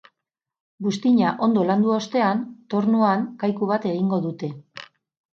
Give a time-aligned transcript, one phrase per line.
[0.85, 2.41] Buztina ondo landu ostean,
[2.75, 4.51] tornuan kaiku bat egingo dute.